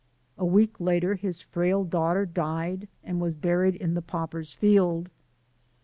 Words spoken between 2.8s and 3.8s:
and was buried